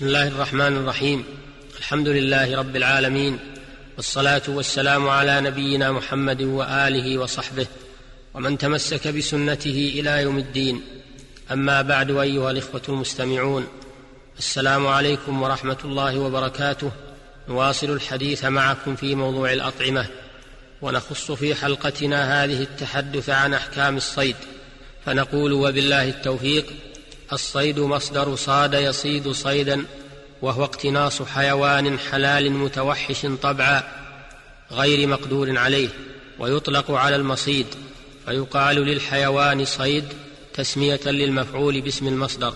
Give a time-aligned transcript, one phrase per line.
[0.00, 1.24] بسم الله الرحمن الرحيم.
[1.78, 3.38] الحمد لله رب العالمين.
[3.96, 7.66] والصلاة والسلام على نبينا محمد وآله وصحبه
[8.34, 10.82] ومن تمسك بسنته إلى يوم الدين.
[11.52, 13.66] أما بعد أيها الإخوة المستمعون
[14.38, 16.90] السلام عليكم ورحمة الله وبركاته.
[17.48, 20.06] نواصل الحديث معكم في موضوع الأطعمة.
[20.82, 24.36] ونخص في حلقتنا هذه التحدث عن أحكام الصيد.
[25.06, 26.66] فنقول وبالله التوفيق
[27.32, 29.84] الصيد مصدر صاد يصيد صيدا
[30.42, 33.82] وهو اقتناص حيوان حلال متوحش طبعا
[34.72, 35.88] غير مقدور عليه
[36.38, 37.66] ويطلق على المصيد
[38.26, 40.04] فيقال للحيوان صيد
[40.54, 42.54] تسمية للمفعول باسم المصدر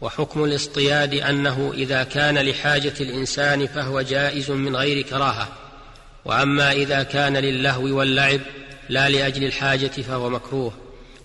[0.00, 5.48] وحكم الاصطياد أنه إذا كان لحاجة الإنسان فهو جائز من غير كراهة
[6.24, 8.40] وأما إذا كان للهو واللعب
[8.88, 10.72] لا لأجل الحاجة فهو مكروه.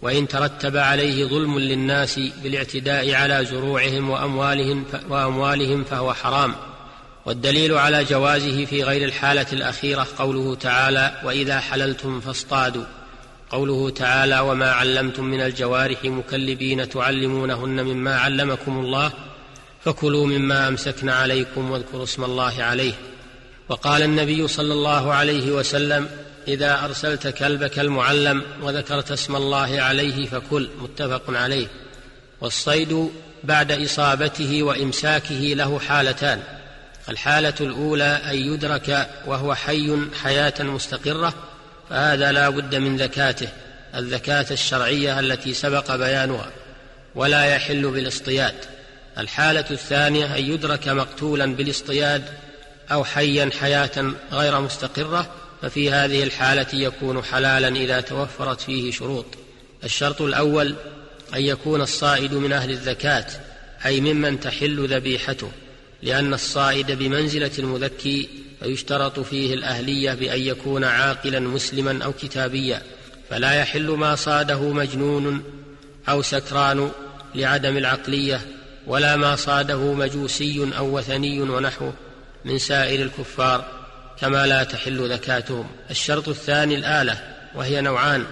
[0.02, 6.56] وإن ترتب عليه ظلم للناس بالاعتداء على زروعهم وأموالهم وأموالهم فهو حرام.
[7.26, 12.86] والدليل على جوازه في غير الحالة الأخيرة قوله تعالى وإذا حللتم فاصطادوا.
[13.50, 19.12] قوله تعالى وما علمتم من الجوارح مكلبين تعلمونهن مما علمكم الله
[19.86, 22.94] فكلوا مما أمسكن عليكم واذكروا اسم الله عليه.
[23.70, 26.10] وقال النبي صلى الله عليه وسلم
[26.48, 31.68] إذا أرسلت كلبك المعلم وذكرت اسم الله عليه فكل متفق عليه.
[32.42, 33.10] والصيد
[33.44, 36.44] بعد إصابته وإمساكه له حالتان.
[37.10, 41.34] الحالة الأولى أن يدرك وهو حي حياة مستقرة
[41.90, 43.48] فهذا لا بد من ذكاته
[43.96, 46.50] الذكاه الشرعية التي سبق بيانها
[47.16, 48.56] ولا يحل بالاصطياد.
[49.18, 52.24] الحالة الثانية أن يدرك مقتولا بالاصطياد
[52.92, 55.28] أو حيا حياة غير مستقرة
[55.62, 59.26] ففي هذه الحالة يكون حلالا إذا توفرت فيه شروط.
[59.84, 60.76] الشرط الأول
[61.36, 63.26] أن يكون الصائد من أهل الزكاة
[63.86, 65.52] أي ممن تحل ذبيحته
[66.04, 72.82] لأن الصائد بمنزلة المذكي فيشترط فيه الأهلية بأن يكون عاقلا مسلما أو كتابيا
[73.30, 75.44] فلا يحل ما صاده مجنون
[76.10, 76.92] أو سكران
[77.36, 78.42] لعدم العقلية
[78.88, 81.94] ولا ما صاده مجوسي أو وثني ونحوه
[82.46, 83.79] من سائر الكفار.
[84.22, 85.70] كما لا تحل زكاتهم.
[85.92, 88.26] الشرط الثاني الآلة وهي نوعان.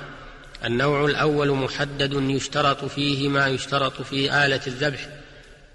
[0.65, 5.07] النوع الأول محدد يشترط فيه ما يشترط في آلة الذبح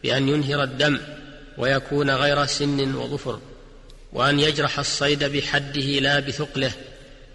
[0.03, 1.01] بأن ينهر الدم
[1.59, 3.41] ويكون غير سن وظفر
[4.13, 6.73] وأن يجرح الصيد بحده لا بثقله.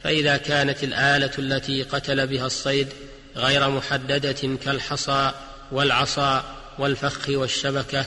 [0.04, 2.88] فإذا كانت الآلة التي قتل بها الصيد
[3.36, 5.32] غير محددة كالحصى
[5.72, 6.44] والعصا
[6.80, 8.06] والفخ والشبكة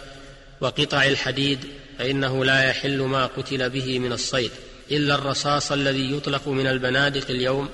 [0.61, 1.59] وقطع الحديد
[2.01, 4.51] فإنه لا يحل ما قتل به من الصيد
[4.91, 7.69] إلا الرصاص الذي يطلق من البنادق اليوم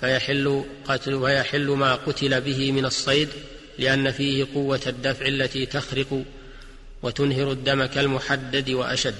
[0.00, 3.28] فيحل قتل ويحل ما قتل به من الصيد
[3.78, 6.22] لأن فيه قوة الدفع التي تخرق
[7.02, 9.14] وتنهر الدم كالمحدد وأشد.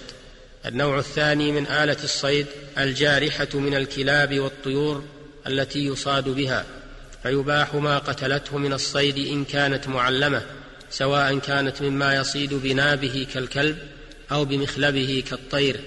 [0.67, 2.47] النوع الثاني من آلة الصيد
[2.79, 5.05] الجارحة من الكلاب والطيور
[5.47, 6.65] التي يصاد بها
[7.23, 10.43] فيباح ما قتلته من الصيد إن كانت معلمة
[10.91, 13.79] سواء كانت مما يصيد بنابه كالكلب
[14.33, 15.81] أو بمخلبه كالطير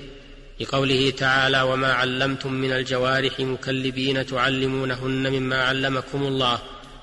[0.59, 6.59] لقوله تعالى وما علمتم من الجوارح مكلبين تعلمونهن مما علمكم الله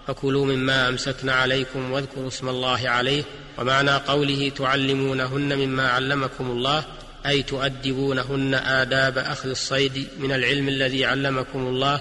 [0.07, 3.23] فكلوا مما أمسكن عليكم واذكروا اسم الله عليه
[3.59, 6.85] ومعنى قوله تعلمونهن مما علمكم الله
[7.27, 12.01] أي تؤدبونهن آداب أخذ الصيد من العلم الذي علمكم الله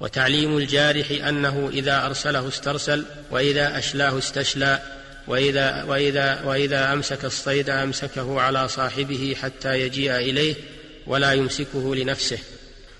[0.00, 4.78] وتعليم الجارح أنه إذا أرسله استرسل وإذا أشلاه استشلى
[5.26, 10.54] وإذا, وإذا, وإذا أمسك الصيد أمسكه على صاحبه حتى يجيء إليه
[11.06, 12.38] ولا يمسكه لنفسه.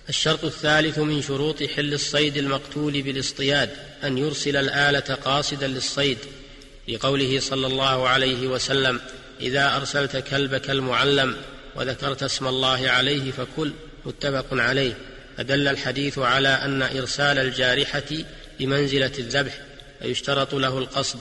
[0.08, 3.70] الشرط الثالث من شروط حل الصيد المقتول بالاصطياد
[4.04, 6.18] أن يرسل الآلة قاصدا للصيد.
[6.88, 9.00] لقوله صلى الله عليه وسلم
[9.40, 11.36] إذا أرسلت كلبك المعلم
[11.76, 13.72] وذكرت اسم الله عليه فكل
[14.04, 14.98] متفق عليه.
[15.36, 18.10] فدل الحديث على أن إرسال الجارحة
[18.58, 19.58] بمنزلة الذبح
[20.02, 21.18] فيشترط له القصد.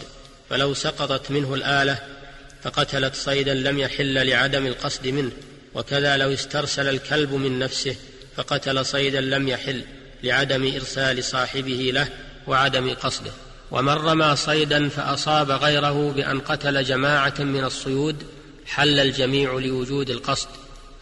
[0.50, 2.00] فلو سقطت منه الآلة
[2.64, 5.32] فقتلت صيدا لم يحل لعدم القصد منه
[5.74, 7.96] وكذا لو استرسل الكلب من نفسه
[8.38, 9.82] فقتل صيدا لم يحل
[10.24, 12.08] لعدم إرسال صاحبه له
[12.48, 13.32] وعدم قصده.
[13.72, 18.24] ومن رمى صيدا فأصاب غيره بأن قتل جماعة من الصيود
[18.66, 20.48] حل الجميع لوجود القصد.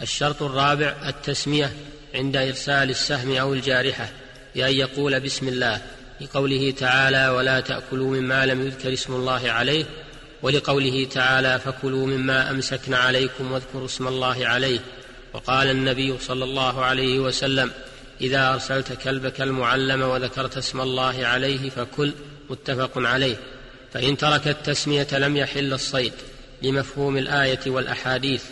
[0.01, 1.73] الشرط الرابع التسمية
[2.15, 4.09] عند إرسال السهم أو الجارحة
[4.55, 5.81] بأن يقول بسم الله.
[6.23, 9.85] لقوله تعالى ولا تأكلوا مما لم يذكر اسم الله عليه
[10.41, 14.79] ولقوله تعالى فكلوا مما امسكن عليكم واذكروا اسم الله عليه.
[15.33, 17.71] وقال النبي صلى الله عليه وسلم
[18.21, 22.13] إذا أرسلت كلبك المعلم وذكرت اسم الله عليه فكل
[22.49, 23.35] متفق عليه.
[23.93, 26.13] فإن ترك التسمية لم يحل الصيد
[26.61, 28.43] لمفهوم الآية والأحاديث.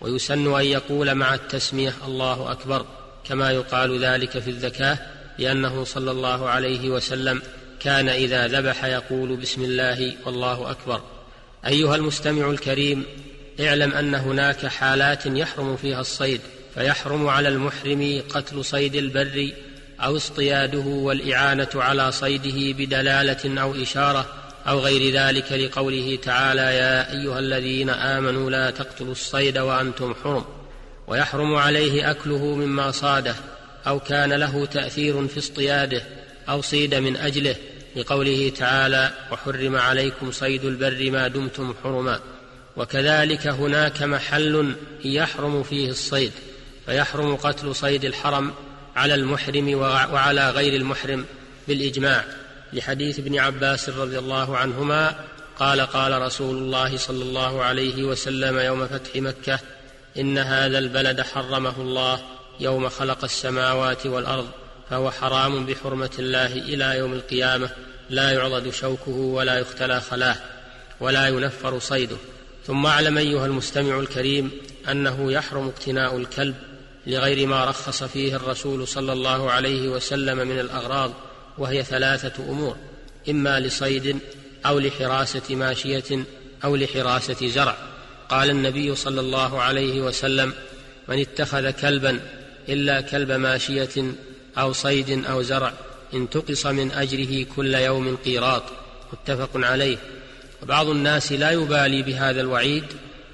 [0.00, 2.86] ويسن أن يقول مع التسمية الله أكبر
[3.28, 4.98] كما يقال ذلك في الذكاه
[5.38, 7.42] لأنه صلى الله عليه وسلم
[7.80, 11.00] كان إذا ذبح يقول بسم الله والله أكبر.
[11.66, 13.04] أيها المستمع الكريم
[13.60, 16.40] اعلم أن هناك حالات يحرم فيها الصيد
[16.74, 19.50] فيحرم على المحرم قتل صيد البر
[20.00, 24.26] أو اصطياده والإعانة على صيده بدلالة أو إشارة
[24.68, 30.44] أو غير ذلك لقوله تعالى يا أيها الذين آمنوا لا تقتلوا الصيد وأنتم حرم
[31.06, 33.34] ويحرم عليه أكله مما صاده.
[33.86, 36.02] أو كان له تأثير في اصطياده
[36.48, 37.56] أو صيد من أجله
[37.96, 42.20] لقوله تعالى وحرم عليكم صيد البر ما دمتم حرما
[42.76, 46.32] وكذلك هناك محل يحرم فيه الصيد
[46.86, 48.52] فيحرم قتل صيد الحرم
[48.96, 49.74] على المحرم
[50.12, 51.24] وعلى غير المحرم
[51.68, 52.24] بالإجماع.
[52.72, 55.14] لحديث ابن عباس رضي الله عنهما
[55.58, 59.58] قال قال رسول الله صلى الله عليه وسلم يوم فتح مكة
[60.18, 62.20] إن هذا البلد حرمه الله
[62.60, 64.48] يوم خلق السماوات والأرض
[64.90, 67.70] فهو حرام بحرمة الله إلى يوم القيامة.
[68.10, 70.36] لا يعضد شوكه ولا يختلى خلاه
[71.00, 72.16] ولا ينفر صيده.
[72.66, 74.50] ثم اعلم أيها المستمع الكريم
[74.90, 76.54] أنه يحرم اقتناء الكلب
[77.06, 81.12] لغير ما رخص فيه الرسول صلى الله عليه وسلم من الأغراض
[81.58, 82.76] وهي ثلاثة أمور
[83.30, 84.18] إما لصيد
[84.66, 86.24] أو لحراسة ماشية
[86.64, 87.76] أو لحراسة زرع.
[88.28, 90.52] قال النبي صلى الله عليه وسلم
[91.08, 92.20] من اتخذ كلبا
[92.68, 94.12] إلا كلب ماشية
[94.58, 95.72] أو صيد أو زرع
[96.14, 98.62] انتقص من أجره كل يوم قيراط
[99.12, 99.96] متفق عليه.
[100.62, 102.84] وبعض الناس لا يبالي بهذا الوعيد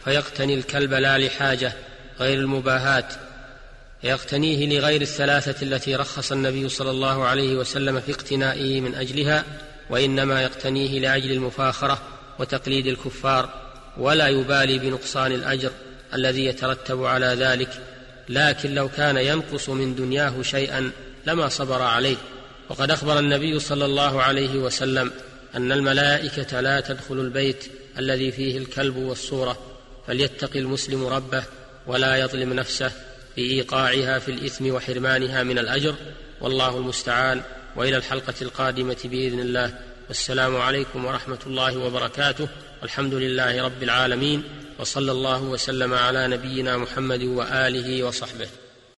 [0.05, 1.73] فيقتني الكلب لا لحاجة
[2.21, 3.09] غير المباهاه
[4.03, 9.45] يقتنيه لغير الثلاثة التي رخص النبي صلى الله عليه وسلم في اقتنائه من أجلها
[9.91, 12.03] وإنما يقتنيه لأجل المفاخرة
[12.39, 13.49] وتقليد الكفار
[13.97, 15.71] ولا يبالي بنقصان الأجر
[16.15, 17.83] الذي يترتب على ذلك.
[18.29, 20.91] لكن لو كان ينقص من دنياه شيئا
[21.27, 22.17] لما صبر عليه.
[22.69, 25.11] وقد أخبر النبي صلى الله عليه وسلم
[25.55, 27.65] أن الملائكة لا تدخل البيت
[27.99, 29.59] الذي فيه الكلب والصورة
[30.07, 31.45] فليتق المسلم ربه
[31.87, 32.93] ولا يظلم نفسه
[33.37, 35.95] بإيقاعها في الإثم وحرمانها من الأجر.
[36.41, 37.43] والله المستعان.
[37.77, 39.79] وإلى الحلقة القادمة بإذن الله.
[40.09, 42.49] والسلام عليكم ورحمة الله وبركاته.
[42.83, 44.43] والحمد لله رب العالمين.
[44.83, 48.49] وصلى الله وسلم على نبينا محمد وآله وصحبه